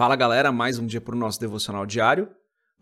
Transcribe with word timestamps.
Fala 0.00 0.16
galera, 0.16 0.50
mais 0.50 0.78
um 0.78 0.86
dia 0.86 0.98
para 0.98 1.14
o 1.14 1.18
nosso 1.18 1.38
devocional 1.38 1.84
diário. 1.84 2.26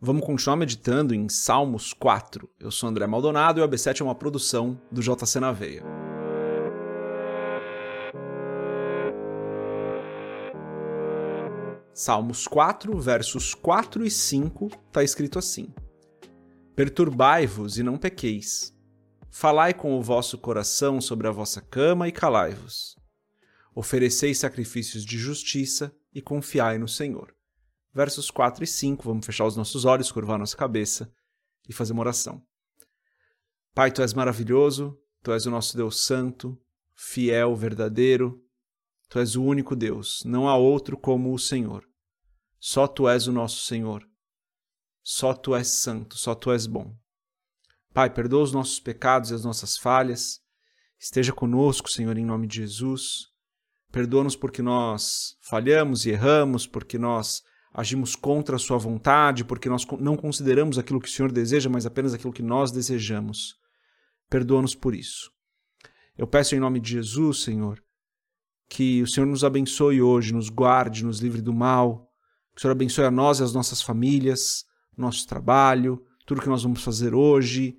Vamos 0.00 0.24
continuar 0.24 0.54
meditando 0.54 1.12
em 1.12 1.28
Salmos 1.28 1.92
4. 1.92 2.48
Eu 2.60 2.70
sou 2.70 2.88
André 2.88 3.08
Maldonado 3.08 3.58
e 3.58 3.62
o 3.64 3.68
AB7 3.68 4.02
é 4.02 4.04
uma 4.04 4.14
produção 4.14 4.80
do 4.88 5.02
JC 5.02 5.40
na 5.40 5.50
Veia. 5.50 5.82
Salmos 11.92 12.46
4, 12.46 12.96
versos 13.00 13.52
4 13.52 14.06
e 14.06 14.10
5, 14.12 14.68
está 14.86 15.02
escrito 15.02 15.40
assim: 15.40 15.74
Perturbai-vos 16.76 17.78
e 17.78 17.82
não 17.82 17.98
pequeis. 17.98 18.72
Falai 19.28 19.74
com 19.74 19.98
o 19.98 20.02
vosso 20.04 20.38
coração 20.38 21.00
sobre 21.00 21.26
a 21.26 21.32
vossa 21.32 21.60
cama 21.60 22.06
e 22.06 22.12
calai-vos. 22.12 22.96
Ofereceis 23.74 24.38
sacrifícios 24.38 25.04
de 25.04 25.18
justiça 25.18 25.92
e 26.18 26.22
confiai 26.22 26.78
no 26.78 26.88
Senhor. 26.88 27.32
Versos 27.94 28.28
4 28.28 28.64
e 28.64 28.66
5, 28.66 29.04
vamos 29.04 29.24
fechar 29.24 29.46
os 29.46 29.56
nossos 29.56 29.84
olhos, 29.84 30.10
curvar 30.10 30.36
nossa 30.36 30.56
cabeça 30.56 31.12
e 31.68 31.72
fazer 31.72 31.92
uma 31.92 32.02
oração. 32.02 32.44
Pai, 33.72 33.92
tu 33.92 34.02
és 34.02 34.12
maravilhoso, 34.12 35.00
tu 35.22 35.32
és 35.32 35.46
o 35.46 35.50
nosso 35.50 35.76
Deus 35.76 36.04
santo, 36.04 36.60
fiel, 36.92 37.54
verdadeiro, 37.54 38.44
tu 39.08 39.20
és 39.20 39.36
o 39.36 39.44
único 39.44 39.76
Deus, 39.76 40.24
não 40.24 40.48
há 40.48 40.56
outro 40.56 40.98
como 40.98 41.32
o 41.32 41.38
Senhor. 41.38 41.88
Só 42.58 42.88
tu 42.88 43.08
és 43.08 43.28
o 43.28 43.32
nosso 43.32 43.64
Senhor. 43.64 44.04
Só 45.04 45.32
tu 45.32 45.54
és 45.54 45.68
santo, 45.68 46.18
só 46.18 46.34
tu 46.34 46.50
és 46.50 46.66
bom. 46.66 46.92
Pai, 47.94 48.10
perdoa 48.10 48.42
os 48.42 48.52
nossos 48.52 48.80
pecados 48.80 49.30
e 49.30 49.34
as 49.34 49.44
nossas 49.44 49.76
falhas. 49.76 50.40
Esteja 50.98 51.32
conosco, 51.32 51.88
Senhor, 51.88 52.18
em 52.18 52.24
nome 52.24 52.48
de 52.48 52.56
Jesus. 52.56 53.32
Perdoa-nos 53.90 54.36
porque 54.36 54.62
nós 54.62 55.36
falhamos 55.40 56.04
e 56.04 56.10
erramos, 56.10 56.66
porque 56.66 56.98
nós 56.98 57.42
agimos 57.72 58.14
contra 58.14 58.56
a 58.56 58.58
Sua 58.58 58.76
vontade, 58.76 59.44
porque 59.44 59.68
nós 59.68 59.86
não 59.98 60.16
consideramos 60.16 60.78
aquilo 60.78 61.00
que 61.00 61.08
o 61.08 61.10
Senhor 61.10 61.32
deseja, 61.32 61.70
mas 61.70 61.86
apenas 61.86 62.12
aquilo 62.12 62.32
que 62.32 62.42
nós 62.42 62.70
desejamos. 62.70 63.56
Perdoa-nos 64.28 64.74
por 64.74 64.94
isso. 64.94 65.30
Eu 66.16 66.26
peço 66.26 66.54
em 66.54 66.60
nome 66.60 66.80
de 66.80 66.90
Jesus, 66.92 67.42
Senhor, 67.42 67.82
que 68.68 69.02
o 69.02 69.06
Senhor 69.06 69.26
nos 69.26 69.44
abençoe 69.44 70.02
hoje, 70.02 70.34
nos 70.34 70.50
guarde, 70.50 71.04
nos 71.04 71.20
livre 71.20 71.40
do 71.40 71.54
mal, 71.54 72.10
que 72.52 72.58
o 72.58 72.60
Senhor 72.60 72.72
abençoe 72.72 73.04
a 73.04 73.10
nós 73.10 73.38
e 73.38 73.42
as 73.42 73.54
nossas 73.54 73.80
famílias, 73.80 74.64
nosso 74.96 75.26
trabalho, 75.26 76.04
tudo 76.26 76.42
que 76.42 76.48
nós 76.48 76.62
vamos 76.62 76.82
fazer 76.82 77.14
hoje, 77.14 77.78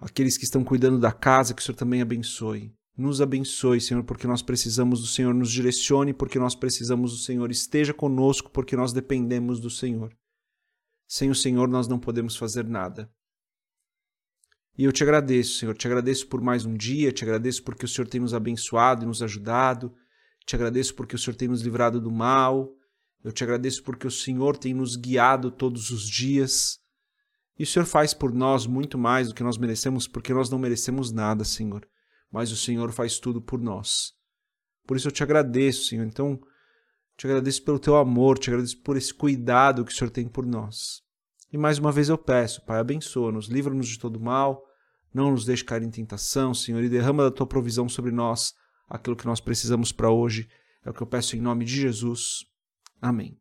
aqueles 0.00 0.36
que 0.36 0.44
estão 0.44 0.64
cuidando 0.64 0.98
da 0.98 1.12
casa, 1.12 1.54
que 1.54 1.60
o 1.60 1.64
Senhor 1.64 1.76
também 1.76 2.00
abençoe. 2.00 2.74
Nos 2.96 3.20
abençoe, 3.20 3.80
Senhor, 3.80 4.04
porque 4.04 4.26
nós 4.26 4.42
precisamos 4.42 5.00
do 5.00 5.06
Senhor, 5.06 5.32
nos 5.32 5.50
direcione, 5.50 6.12
porque 6.12 6.38
nós 6.38 6.54
precisamos 6.54 7.12
do 7.12 7.18
Senhor, 7.18 7.50
esteja 7.50 7.94
conosco, 7.94 8.50
porque 8.50 8.76
nós 8.76 8.92
dependemos 8.92 9.60
do 9.60 9.70
Senhor. 9.70 10.14
Sem 11.06 11.30
o 11.30 11.34
Senhor 11.34 11.68
nós 11.68 11.88
não 11.88 11.98
podemos 11.98 12.36
fazer 12.36 12.66
nada. 12.66 13.10
E 14.76 14.84
eu 14.84 14.92
te 14.92 15.02
agradeço, 15.02 15.58
Senhor, 15.58 15.76
te 15.76 15.86
agradeço 15.86 16.26
por 16.28 16.40
mais 16.40 16.64
um 16.64 16.74
dia, 16.74 17.12
te 17.12 17.24
agradeço 17.24 17.62
porque 17.62 17.84
o 17.84 17.88
Senhor 17.88 18.06
tem 18.06 18.20
nos 18.20 18.34
abençoado 18.34 19.04
e 19.04 19.06
nos 19.06 19.22
ajudado, 19.22 19.94
te 20.46 20.54
agradeço 20.54 20.94
porque 20.94 21.14
o 21.14 21.18
Senhor 21.18 21.36
tem 21.36 21.48
nos 21.48 21.62
livrado 21.62 22.00
do 22.00 22.10
mal, 22.10 22.70
eu 23.22 23.32
te 23.32 23.44
agradeço 23.44 23.82
porque 23.82 24.06
o 24.06 24.10
Senhor 24.10 24.56
tem 24.56 24.72
nos 24.72 24.96
guiado 24.96 25.50
todos 25.50 25.90
os 25.90 26.08
dias. 26.08 26.78
E 27.58 27.64
o 27.64 27.66
Senhor 27.66 27.84
faz 27.84 28.14
por 28.14 28.32
nós 28.32 28.66
muito 28.66 28.96
mais 28.96 29.28
do 29.28 29.34
que 29.34 29.42
nós 29.42 29.58
merecemos, 29.58 30.08
porque 30.08 30.32
nós 30.32 30.48
não 30.48 30.58
merecemos 30.58 31.12
nada, 31.12 31.44
Senhor 31.44 31.86
mas 32.30 32.52
o 32.52 32.56
Senhor 32.56 32.92
faz 32.92 33.18
tudo 33.18 33.40
por 33.40 33.60
nós. 33.60 34.12
Por 34.86 34.96
isso 34.96 35.08
eu 35.08 35.12
te 35.12 35.22
agradeço, 35.22 35.86
Senhor. 35.86 36.06
Então, 36.06 36.40
te 37.16 37.26
agradeço 37.26 37.62
pelo 37.62 37.78
teu 37.78 37.96
amor, 37.96 38.38
te 38.38 38.50
agradeço 38.50 38.78
por 38.82 38.96
esse 38.96 39.12
cuidado 39.12 39.84
que 39.84 39.92
o 39.92 39.94
Senhor 39.94 40.10
tem 40.10 40.26
por 40.26 40.46
nós. 40.46 41.02
E 41.52 41.58
mais 41.58 41.78
uma 41.78 41.92
vez 41.92 42.08
eu 42.08 42.16
peço, 42.16 42.64
Pai, 42.64 42.78
abençoa-nos, 42.78 43.46
livra-nos 43.46 43.88
de 43.88 43.98
todo 43.98 44.20
mal, 44.20 44.64
não 45.12 45.32
nos 45.32 45.44
deixe 45.44 45.64
cair 45.64 45.82
em 45.82 45.90
tentação, 45.90 46.54
Senhor, 46.54 46.82
e 46.82 46.88
derrama 46.88 47.24
da 47.24 47.30
tua 47.30 47.46
provisão 47.46 47.88
sobre 47.88 48.12
nós 48.12 48.54
aquilo 48.88 49.16
que 49.16 49.26
nós 49.26 49.40
precisamos 49.40 49.92
para 49.92 50.10
hoje. 50.10 50.48
É 50.84 50.90
o 50.90 50.94
que 50.94 51.02
eu 51.02 51.06
peço 51.06 51.36
em 51.36 51.40
nome 51.40 51.64
de 51.64 51.80
Jesus. 51.80 52.46
Amém. 53.02 53.38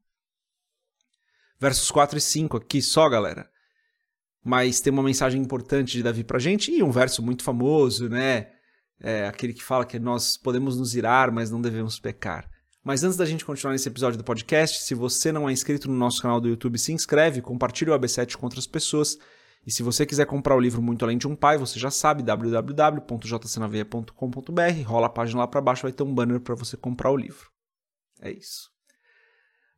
Versos 1.60 1.92
4 1.92 2.18
e 2.18 2.22
5 2.22 2.58
aqui 2.58 2.82
só, 2.82 3.08
galera. 3.08 3.50
Mas 4.44 4.82
tem 4.82 4.92
uma 4.92 5.04
mensagem 5.04 5.42
importante 5.42 5.94
de 5.94 6.04
Davi 6.04 6.24
pra 6.24 6.40
gente 6.40 6.72
e 6.72 6.82
um 6.82 6.92
verso 6.92 7.22
muito 7.22 7.44
famoso, 7.44 8.10
né? 8.10 8.52
É, 9.02 9.28
aquele 9.28 9.54
que 9.54 9.64
fala 9.64 9.86
que 9.86 9.98
nós 10.00 10.38
podemos 10.38 10.78
nos 10.78 10.96
irar, 10.96 11.32
mas 11.32 11.50
não 11.50 11.62
devemos 11.62 12.00
pecar. 12.00 12.50
Mas 12.84 13.04
antes 13.04 13.18
da 13.18 13.26
gente 13.26 13.46
continuar 13.46 13.74
nesse 13.74 13.90
episódio 13.90 14.18
do 14.18 14.24
podcast, 14.24 14.84
se 14.84 14.96
você 14.96 15.32
não 15.32 15.50
é 15.50 15.52
inscrito 15.52 15.88
no 15.90 15.96
nosso 15.96 16.22
canal 16.22 16.42
do 16.42 16.48
YouTube, 16.48 16.80
se 16.80 16.94
inscreve, 16.94 17.42
compartilhe 17.42 17.92
o 17.92 18.00
AB7 18.00 18.36
com 18.36 18.46
outras 18.46 18.66
pessoas. 18.66 19.18
E 19.68 19.72
se 19.72 19.84
você 19.84 20.06
quiser 20.06 20.26
comprar 20.26 20.56
o 20.56 20.60
livro 20.60 20.82
Muito 20.82 21.04
Além 21.04 21.18
de 21.18 21.28
um 21.28 21.36
Pai, 21.36 21.58
você 21.58 21.78
já 21.78 21.92
sabe, 21.92 22.24
www.jcnaveia.com.br, 22.24 24.84
rola 24.86 25.08
a 25.08 25.10
página 25.10 25.42
lá 25.42 25.48
para 25.48 25.60
baixo, 25.62 25.84
vai 25.84 25.92
ter 25.92 26.04
um 26.04 26.14
banner 26.14 26.40
para 26.40 26.56
você 26.56 26.78
comprar 26.78 27.12
o 27.12 27.18
livro. 27.18 27.50
É 28.22 28.32
isso. 28.32 28.70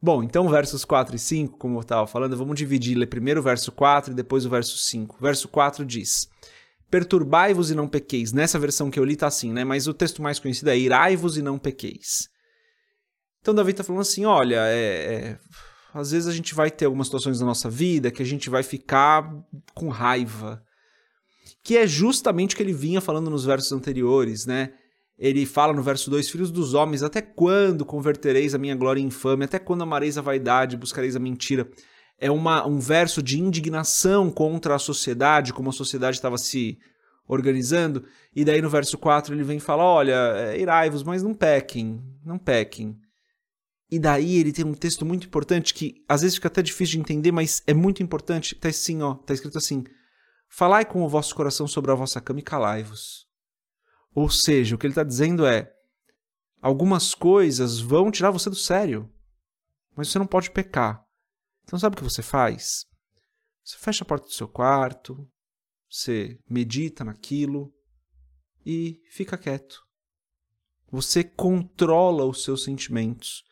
Bom, 0.01 0.23
então 0.23 0.49
versos 0.49 0.85
4 0.85 1.15
e 1.15 1.19
5, 1.19 1.57
como 1.57 1.77
eu 1.77 1.81
estava 1.81 2.07
falando, 2.07 2.35
vamos 2.35 2.55
dividir, 2.55 2.97
ler 2.97 3.05
primeiro 3.07 3.39
o 3.39 3.43
verso 3.43 3.71
4 3.71 4.13
e 4.13 4.15
depois 4.15 4.45
o 4.45 4.49
verso 4.49 4.77
5. 4.77 5.17
verso 5.19 5.47
4 5.47 5.85
diz: 5.85 6.27
perturbai-vos 6.91 7.71
e 7.71 7.75
não 7.75 7.87
pequeis. 7.87 8.33
Nessa 8.33 8.59
versão 8.59 8.91
que 8.91 8.99
eu 8.99 9.05
li 9.05 9.15
tá 9.15 9.27
assim, 9.27 9.53
né? 9.53 9.63
Mas 9.63 9.87
o 9.87 9.93
texto 9.93 10.21
mais 10.21 10.37
conhecido 10.37 10.69
é 10.69 10.77
irai-vos 10.77 11.37
e 11.37 11.41
não 11.41 11.57
pequeis. 11.57 12.27
Então 13.39 13.55
Davi 13.55 13.71
está 13.71 13.83
falando 13.83 14.01
assim, 14.01 14.25
olha, 14.25 14.67
é, 14.67 15.13
é, 15.13 15.39
às 15.93 16.11
vezes 16.11 16.27
a 16.27 16.33
gente 16.33 16.53
vai 16.53 16.69
ter 16.69 16.85
algumas 16.85 17.07
situações 17.07 17.39
na 17.39 17.45
nossa 17.45 17.69
vida 17.69 18.11
que 18.11 18.21
a 18.21 18.25
gente 18.25 18.49
vai 18.49 18.61
ficar 18.61 19.33
com 19.73 19.87
raiva, 19.87 20.61
que 21.63 21.77
é 21.77 21.87
justamente 21.87 22.53
o 22.53 22.57
que 22.57 22.61
ele 22.61 22.73
vinha 22.73 23.01
falando 23.01 23.31
nos 23.31 23.45
versos 23.45 23.71
anteriores, 23.71 24.45
né? 24.45 24.73
Ele 25.17 25.45
fala 25.45 25.73
no 25.73 25.81
verso 25.81 26.09
2: 26.09 26.29
Filhos 26.29 26.51
dos 26.51 26.73
homens, 26.73 27.03
até 27.03 27.21
quando 27.21 27.85
convertereis 27.85 28.53
a 28.53 28.57
minha 28.57 28.75
glória 28.75 28.99
em 28.99 29.05
infame? 29.05 29.45
Até 29.45 29.59
quando 29.59 29.83
amareis 29.83 30.17
a 30.17 30.21
vaidade, 30.21 30.77
buscareis 30.77 31.15
a 31.15 31.19
mentira? 31.19 31.69
É 32.21 32.29
uma, 32.29 32.65
um 32.67 32.79
verso 32.79 33.21
de 33.21 33.39
indignação 33.39 34.29
contra 34.29 34.75
a 34.75 34.79
sociedade, 34.79 35.51
como 35.51 35.71
a 35.71 35.73
sociedade 35.73 36.17
estava 36.17 36.37
se 36.37 36.77
organizando. 37.27 38.05
E 38.33 38.45
daí 38.45 38.61
no 38.61 38.69
verso 38.69 38.95
4 38.95 39.33
ele 39.33 39.43
vem 39.43 39.57
e 39.57 39.59
fala: 39.59 39.83
Olha, 39.83 40.13
é, 40.37 40.59
irai-vos, 40.59 41.01
mas 41.01 41.23
não 41.23 41.33
pequem, 41.33 41.99
não 42.23 42.37
pequem. 42.37 42.95
E 43.89 43.99
daí 43.99 44.37
ele 44.37 44.53
tem 44.53 44.63
um 44.63 44.75
texto 44.75 45.03
muito 45.03 45.25
importante 45.25 45.73
que 45.73 45.95
às 46.07 46.21
vezes 46.21 46.35
fica 46.35 46.47
até 46.47 46.61
difícil 46.61 46.93
de 46.93 46.99
entender, 46.99 47.31
mas 47.31 47.63
é 47.65 47.73
muito 47.73 48.03
importante. 48.03 48.53
Está 48.53 48.69
assim, 48.69 49.01
ó, 49.01 49.15
tá 49.15 49.33
escrito 49.33 49.57
assim: 49.57 49.83
Falai 50.47 50.85
com 50.85 51.01
o 51.01 51.09
vosso 51.09 51.33
coração 51.33 51.67
sobre 51.67 51.91
a 51.91 51.95
vossa 51.95 52.21
cama 52.21 52.39
e 52.39 52.43
calai-vos. 52.43 53.25
Ou 54.13 54.29
seja, 54.29 54.75
o 54.75 54.77
que 54.77 54.85
ele 54.85 54.91
está 54.91 55.03
dizendo 55.03 55.43
é: 55.43 55.73
algumas 56.61 57.15
coisas 57.15 57.79
vão 57.79 58.11
tirar 58.11 58.29
você 58.29 58.47
do 58.47 58.55
sério, 58.55 59.09
mas 59.95 60.09
você 60.09 60.19
não 60.19 60.27
pode 60.27 60.51
pecar. 60.51 61.03
Então, 61.71 61.79
sabe 61.79 61.93
o 61.93 61.97
que 61.97 62.03
você 62.03 62.21
faz? 62.21 62.85
Você 63.63 63.77
fecha 63.77 64.03
a 64.03 64.05
porta 64.05 64.25
do 64.25 64.33
seu 64.33 64.45
quarto, 64.45 65.25
você 65.89 66.37
medita 66.49 67.05
naquilo 67.05 67.71
e 68.65 68.99
fica 69.09 69.37
quieto. 69.37 69.79
Você 70.91 71.23
controla 71.23 72.25
os 72.25 72.43
seus 72.43 72.65
sentimentos. 72.65 73.45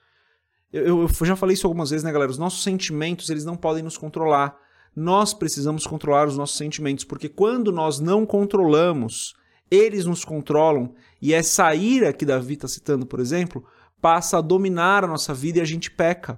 Eu, 0.70 1.04
eu, 1.04 1.26
já 1.26 1.38
falei 1.38 1.54
isso 1.54 1.66
algumas 1.66 1.92
vezes, 1.92 2.04
né, 2.04 2.12
galera? 2.12 2.30
Os 2.30 2.38
nossos 2.38 2.62
sentimentos, 2.62 3.30
eles 3.30 3.46
não 3.46 3.56
podem 3.56 3.84
nos 3.84 3.98
controlar. 3.98 4.54
Nós 4.94 5.34
precisamos 5.34 5.88
controlar 5.88 6.28
os 6.28 6.36
nossos 6.36 6.58
sentimentos, 6.58 7.06
porque 7.06 7.30
quando 7.30 7.72
nós 7.72 8.02
não 8.02 8.26
controlamos, 8.26 9.34
eles 9.72 10.06
nos 10.06 10.26
controlam, 10.26 10.94
e 11.22 11.34
essa 11.34 11.74
ira 11.74 12.12
que 12.12 12.26
Davi 12.26 12.56
está 12.56 12.68
citando, 12.68 13.06
por 13.06 13.22
exemplo, 13.22 13.66
passa 14.02 14.40
a 14.40 14.42
dominar 14.42 15.06
a 15.06 15.08
nossa 15.08 15.34
vida 15.34 15.60
e 15.60 15.62
a 15.62 15.66
gente 15.66 15.90
peca. 15.90 16.38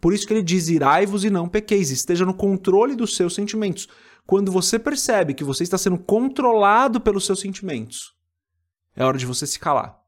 Por 0.00 0.12
isso 0.12 0.26
que 0.26 0.32
ele 0.32 0.42
diz: 0.42 0.68
irai-vos 0.68 1.24
e 1.24 1.30
não 1.30 1.48
pequeis, 1.48 1.90
esteja 1.90 2.26
no 2.26 2.34
controle 2.34 2.96
dos 2.96 3.14
seus 3.14 3.34
sentimentos. 3.34 3.88
Quando 4.26 4.50
você 4.50 4.78
percebe 4.78 5.34
que 5.34 5.44
você 5.44 5.62
está 5.62 5.78
sendo 5.78 5.98
controlado 5.98 7.00
pelos 7.00 7.24
seus 7.24 7.40
sentimentos, 7.40 8.14
é 8.96 9.04
hora 9.04 9.16
de 9.16 9.26
você 9.26 9.46
se 9.46 9.58
calar. 9.58 10.00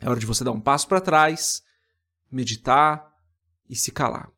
É 0.00 0.08
hora 0.08 0.20
de 0.20 0.26
você 0.26 0.44
dar 0.44 0.52
um 0.52 0.60
passo 0.60 0.86
para 0.88 1.00
trás, 1.00 1.62
meditar 2.30 3.10
e 3.68 3.74
se 3.74 3.90
calar. 3.90 4.30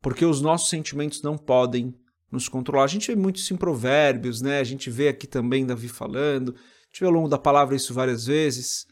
Porque 0.00 0.24
os 0.24 0.40
nossos 0.40 0.68
sentimentos 0.68 1.22
não 1.22 1.38
podem 1.38 1.94
nos 2.30 2.48
controlar. 2.48 2.84
A 2.84 2.88
gente 2.88 3.06
vê 3.06 3.16
muito 3.16 3.36
isso 3.36 3.54
em 3.54 3.56
provérbios, 3.56 4.42
né? 4.42 4.58
A 4.58 4.64
gente 4.64 4.90
vê 4.90 5.08
aqui 5.08 5.26
também 5.26 5.64
Davi 5.64 5.88
falando. 5.88 6.50
A 6.50 6.86
gente 6.86 7.00
vê 7.00 7.06
ao 7.06 7.12
longo 7.12 7.28
da 7.28 7.38
palavra 7.38 7.76
isso 7.76 7.94
várias 7.94 8.26
vezes. 8.26 8.86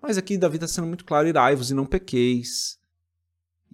Mas 0.00 0.16
aqui 0.16 0.38
Davi 0.38 0.56
está 0.56 0.68
sendo 0.68 0.86
muito 0.86 1.04
claro: 1.04 1.28
irai-vos 1.28 1.70
e 1.70 1.74
não 1.74 1.84
pequeis 1.84 2.78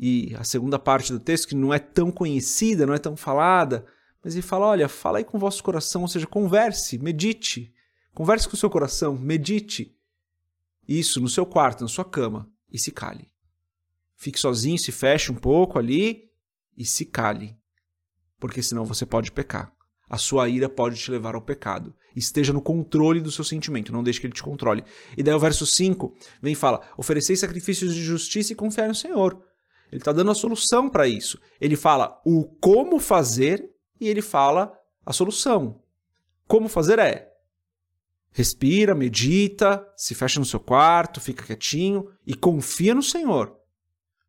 e 0.02 0.35
a 0.35 0.44
segunda 0.44 0.79
parte 0.79 1.12
do 1.12 1.20
texto, 1.20 1.49
que 1.49 1.55
não 1.55 1.75
é 1.75 1.79
tão 1.79 2.11
conhecida, 2.11 2.87
não 2.87 2.94
é 2.94 2.99
tão 2.99 3.14
falada, 3.14 3.85
mas 4.25 4.32
ele 4.32 4.41
fala: 4.41 4.64
olha, 4.64 4.88
fala 4.88 5.19
aí 5.19 5.25
com 5.25 5.37
o 5.37 5.41
vosso 5.41 5.62
coração, 5.62 6.00
ou 6.00 6.08
seja, 6.08 6.26
converse, 6.26 6.97
medite, 6.97 7.70
converse 8.14 8.49
com 8.49 8.55
o 8.55 8.58
seu 8.58 8.70
coração, 8.70 9.14
medite 9.19 9.94
isso 10.88 11.20
no 11.20 11.29
seu 11.29 11.44
quarto, 11.44 11.82
na 11.82 11.88
sua 11.88 12.05
cama, 12.05 12.50
e 12.73 12.79
se 12.79 12.91
cale. 12.91 13.31
fique 14.17 14.41
sozinho, 14.41 14.79
se 14.79 14.91
feche 14.91 15.31
um 15.31 15.35
pouco 15.35 15.79
ali 15.79 16.31
e 16.79 16.85
se 16.87 17.05
cale. 17.05 17.55
Porque 18.38 18.62
senão 18.62 18.87
você 18.87 19.05
pode 19.05 19.31
pecar. 19.31 19.70
A 20.08 20.17
sua 20.17 20.49
ira 20.49 20.69
pode 20.69 20.96
te 20.96 21.11
levar 21.11 21.35
ao 21.35 21.43
pecado. 21.43 21.94
Esteja 22.17 22.55
no 22.55 22.62
controle 22.62 23.20
do 23.20 23.31
seu 23.31 23.44
sentimento, 23.44 23.93
não 23.93 24.03
deixe 24.03 24.19
que 24.19 24.26
ele 24.26 24.35
te 24.35 24.43
controle. 24.43 24.82
E 25.14 25.23
daí 25.23 25.35
o 25.35 25.38
verso 25.38 25.67
5 25.67 26.17
vem 26.41 26.55
e 26.55 26.56
fala: 26.56 26.81
oferecei 26.96 27.37
sacrifícios 27.37 27.94
de 27.94 28.03
justiça 28.03 28.55
e 28.55 28.56
confiar 28.56 28.88
no 28.88 28.94
Senhor. 28.94 29.50
Ele 29.91 30.01
está 30.01 30.13
dando 30.13 30.31
a 30.31 30.35
solução 30.35 30.89
para 30.89 31.07
isso. 31.09 31.39
Ele 31.61 31.77
fala 31.77 32.21
o 32.25 32.45
como 32.61 32.99
fazer 32.99 33.71
e 34.01 34.09
ele 34.09 34.23
fala 34.23 34.73
a 35.05 35.13
solução. 35.13 35.81
Como 36.47 36.69
fazer 36.69 36.99
é 36.99 37.31
respira, 38.33 38.95
medita, 38.95 39.87
se 39.97 40.15
fecha 40.15 40.39
no 40.39 40.47
seu 40.47 40.61
quarto, 40.61 41.21
fica 41.21 41.45
quietinho 41.45 42.09
e 42.27 42.35
confia 42.35 42.95
no 42.95 43.03
Senhor. 43.03 43.57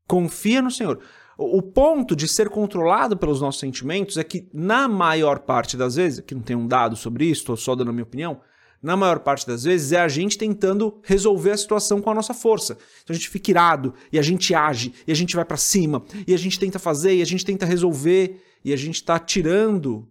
Confia 0.07 0.61
no 0.61 0.71
Senhor. 0.71 0.99
O 1.37 1.61
ponto 1.61 2.15
de 2.15 2.27
ser 2.27 2.49
controlado 2.49 3.17
pelos 3.17 3.41
nossos 3.41 3.59
sentimentos 3.59 4.17
é 4.17 4.23
que, 4.23 4.49
na 4.53 4.87
maior 4.87 5.39
parte 5.39 5.77
das 5.77 5.95
vezes, 5.95 6.19
aqui 6.19 6.35
não 6.35 6.41
tem 6.41 6.55
um 6.55 6.67
dado 6.67 6.95
sobre 6.95 7.25
isso, 7.25 7.41
estou 7.41 7.57
só 7.57 7.75
dando 7.75 7.89
a 7.89 7.93
minha 7.93 8.03
opinião, 8.03 8.41
na 8.81 8.97
maior 8.97 9.19
parte 9.19 9.45
das 9.45 9.63
vezes 9.63 9.91
é 9.91 9.99
a 9.99 10.07
gente 10.07 10.37
tentando 10.37 10.99
resolver 11.03 11.51
a 11.51 11.57
situação 11.57 12.01
com 12.01 12.09
a 12.09 12.15
nossa 12.15 12.33
força. 12.33 12.77
Então 13.03 13.13
a 13.13 13.17
gente 13.17 13.29
fica 13.29 13.51
irado 13.51 13.93
e 14.11 14.17
a 14.17 14.21
gente 14.21 14.55
age 14.55 14.93
e 15.05 15.11
a 15.11 15.15
gente 15.15 15.35
vai 15.35 15.45
para 15.45 15.57
cima 15.57 16.03
e 16.27 16.33
a 16.33 16.37
gente 16.37 16.59
tenta 16.59 16.79
fazer 16.79 17.15
e 17.15 17.21
a 17.21 17.25
gente 17.25 17.45
tenta 17.45 17.65
resolver 17.65 18.41
e 18.63 18.73
a 18.73 18.75
gente 18.75 18.95
está 18.95 19.19
tirando 19.19 20.07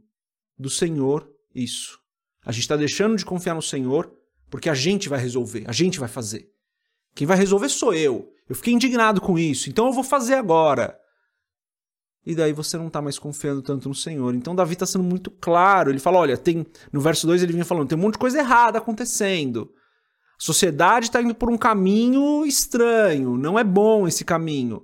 do 0.57 0.71
Senhor 0.71 1.29
isso. 1.55 1.99
A 2.45 2.53
gente 2.53 2.63
está 2.63 2.77
deixando 2.77 3.17
de 3.17 3.25
confiar 3.25 3.55
no 3.55 3.63
Senhor 3.63 4.13
porque 4.49 4.69
a 4.69 4.75
gente 4.75 5.09
vai 5.09 5.19
resolver, 5.19 5.65
a 5.67 5.73
gente 5.73 5.99
vai 5.99 6.09
fazer. 6.09 6.49
Quem 7.15 7.27
vai 7.27 7.37
resolver 7.37 7.69
sou 7.69 7.93
eu. 7.93 8.33
Eu 8.49 8.55
fiquei 8.55 8.73
indignado 8.73 9.21
com 9.21 9.39
isso, 9.39 9.69
então 9.69 9.87
eu 9.87 9.93
vou 9.93 10.05
fazer 10.05 10.35
agora. 10.35 10.99
E 12.25 12.35
daí 12.35 12.53
você 12.53 12.77
não 12.77 12.89
está 12.89 13.01
mais 13.01 13.19
confiando 13.19 13.63
tanto 13.63 13.89
no 13.89 13.95
Senhor. 13.95 14.35
Então 14.35 14.55
Davi 14.55 14.75
está 14.75 14.87
sendo 14.87 15.05
muito 15.05 15.31
claro. 15.31 15.91
Ele 15.91 15.99
fala: 15.99 16.19
olha, 16.19 16.37
tem. 16.37 16.67
No 16.93 17.01
verso 17.01 17.27
2 17.27 17.43
ele 17.43 17.53
vinha 17.53 17.65
falando: 17.65 17.89
tem 17.89 17.99
um 17.99 18.01
monte 18.01 18.15
de 18.15 18.21
coisa 18.21 18.39
errada 18.39 18.79
acontecendo. 18.79 19.73
A 20.39 20.43
sociedade 20.43 21.07
está 21.07 21.21
indo 21.21 21.35
por 21.35 21.51
um 21.51 21.59
caminho 21.59 22.47
estranho, 22.47 23.37
não 23.37 23.59
é 23.59 23.65
bom 23.65 24.09
esse 24.09 24.25
caminho. 24.25 24.83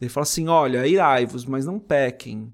Ele 0.00 0.10
fala 0.10 0.22
assim: 0.22 0.48
olha, 0.48 0.86
irai-vos, 0.86 1.44
mas 1.44 1.66
não 1.66 1.78
pequem. 1.78 2.52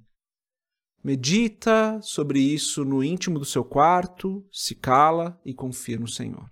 Medita 1.03 2.01
sobre 2.01 2.41
isso 2.41 2.85
no 2.85 3.05
íntimo 3.05 3.39
do 3.39 3.45
seu 3.45 3.63
quarto, 3.63 4.43
se 4.51 4.75
cala 4.75 5.39
e 5.45 5.53
confia 5.53 5.99
no 5.99 6.09
Senhor. 6.09 6.49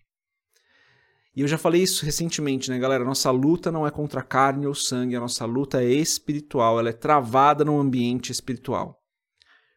E 1.35 1.41
eu 1.41 1.49
já 1.49 1.57
falei 1.57 1.83
isso 1.83 2.05
recentemente, 2.05 2.71
né, 2.71 2.79
galera? 2.79 3.05
Nossa 3.05 3.31
luta 3.31 3.73
não 3.73 3.87
é 3.87 3.91
contra 3.91 4.23
carne 4.23 4.67
ou 4.67 4.75
sangue, 4.75 5.17
a 5.17 5.21
nossa 5.21 5.47
luta 5.47 5.83
é 5.83 5.91
espiritual, 5.91 6.79
ela 6.79 6.91
é 6.91 6.93
travada 6.93 7.65
no 7.65 7.81
ambiente 7.81 8.31
espiritual. 8.31 9.01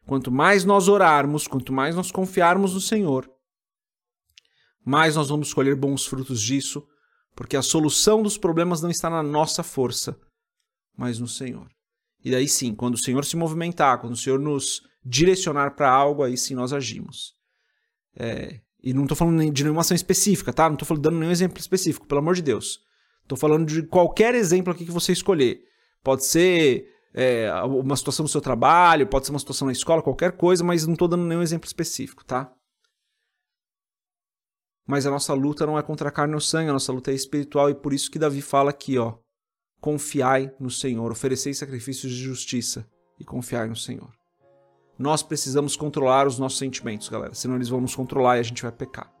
Quanto 0.06 0.30
mais 0.30 0.64
nós 0.64 0.86
orarmos, 0.86 1.46
quanto 1.46 1.72
mais 1.72 1.96
nós 1.96 2.12
confiarmos 2.12 2.74
no 2.74 2.80
Senhor, 2.80 3.28
mais 4.84 5.16
nós 5.16 5.30
vamos 5.30 5.52
colher 5.52 5.74
bons 5.74 6.06
frutos 6.06 6.40
disso, 6.40 6.86
porque 7.34 7.56
a 7.56 7.62
solução 7.62 8.22
dos 8.22 8.38
problemas 8.38 8.82
não 8.82 8.90
está 8.90 9.10
na 9.10 9.22
nossa 9.22 9.62
força, 9.62 10.16
mas 10.96 11.18
no 11.18 11.26
Senhor. 11.26 11.68
E 12.22 12.30
daí 12.30 12.46
sim, 12.48 12.74
quando 12.74 12.94
o 12.94 12.98
Senhor 12.98 13.24
se 13.24 13.36
movimentar, 13.36 14.00
quando 14.00 14.12
o 14.12 14.16
Senhor 14.16 14.38
nos 14.38 14.82
direcionar 15.04 15.74
para 15.74 15.90
algo, 15.90 16.22
aí 16.22 16.36
sim 16.36 16.54
nós 16.54 16.72
agimos. 16.72 17.34
É, 18.14 18.60
e 18.86 18.94
não 18.94 19.02
estou 19.02 19.16
falando 19.16 19.50
de 19.50 19.64
nenhuma 19.64 19.80
ação 19.80 19.94
específica, 19.94 20.52
tá? 20.52 20.68
Não 20.68 20.76
estou 20.76 20.96
dando 20.96 21.18
nenhum 21.18 21.32
exemplo 21.32 21.58
específico, 21.58 22.06
pelo 22.06 22.20
amor 22.20 22.36
de 22.36 22.42
Deus. 22.42 22.78
Estou 23.22 23.36
falando 23.36 23.66
de 23.66 23.82
qualquer 23.82 24.34
exemplo 24.34 24.72
aqui 24.72 24.84
que 24.84 24.92
você 24.92 25.12
escolher. 25.12 25.60
Pode 26.04 26.24
ser 26.24 26.86
é, 27.12 27.52
uma 27.64 27.96
situação 27.96 28.22
no 28.22 28.28
seu 28.28 28.40
trabalho, 28.40 29.08
pode 29.08 29.26
ser 29.26 29.32
uma 29.32 29.40
situação 29.40 29.66
na 29.66 29.72
escola, 29.72 30.00
qualquer 30.00 30.36
coisa, 30.36 30.62
mas 30.62 30.86
não 30.86 30.92
estou 30.92 31.08
dando 31.08 31.24
nenhum 31.24 31.42
exemplo 31.42 31.66
específico, 31.66 32.24
tá? 32.24 32.52
Mas 34.86 35.04
a 35.04 35.10
nossa 35.10 35.34
luta 35.34 35.66
não 35.66 35.76
é 35.76 35.82
contra 35.82 36.08
a 36.08 36.12
carne 36.12 36.34
ou 36.34 36.40
sangue, 36.40 36.70
a 36.70 36.72
nossa 36.72 36.92
luta 36.92 37.10
é 37.10 37.14
espiritual 37.14 37.68
e 37.68 37.74
por 37.74 37.92
isso 37.92 38.08
que 38.08 38.20
Davi 38.20 38.40
fala 38.40 38.70
aqui, 38.70 38.96
ó 38.96 39.18
confiai 39.80 40.52
no 40.58 40.70
Senhor, 40.70 41.10
oferecei 41.12 41.52
sacrifícios 41.54 42.12
de 42.12 42.18
justiça 42.18 42.88
e 43.20 43.24
confiai 43.24 43.68
no 43.68 43.76
Senhor. 43.76 44.12
Nós 44.98 45.22
precisamos 45.22 45.76
controlar 45.76 46.26
os 46.26 46.38
nossos 46.38 46.58
sentimentos, 46.58 47.08
galera, 47.08 47.34
senão 47.34 47.56
eles 47.56 47.68
vão 47.68 47.80
nos 47.80 47.94
controlar 47.94 48.38
e 48.38 48.40
a 48.40 48.42
gente 48.42 48.62
vai 48.62 48.72
pecar. 48.72 49.12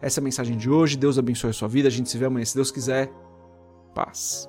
Essa 0.00 0.20
é 0.20 0.22
a 0.22 0.24
mensagem 0.24 0.56
de 0.56 0.70
hoje. 0.70 0.96
Deus 0.96 1.18
abençoe 1.18 1.50
a 1.50 1.52
sua 1.52 1.68
vida. 1.68 1.88
A 1.88 1.90
gente 1.90 2.08
se 2.08 2.18
vê 2.18 2.26
amanhã, 2.26 2.44
se 2.44 2.54
Deus 2.54 2.70
quiser. 2.70 3.10
Paz. 3.94 4.48